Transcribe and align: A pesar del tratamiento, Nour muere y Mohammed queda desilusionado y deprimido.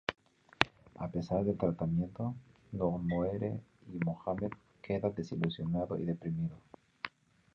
A 0.95 1.07
pesar 1.09 1.45
del 1.45 1.59
tratamiento, 1.59 2.33
Nour 2.71 2.97
muere 2.97 3.61
y 3.93 4.03
Mohammed 4.03 4.49
queda 4.81 5.11
desilusionado 5.11 5.95
y 5.99 6.05
deprimido. 6.05 6.55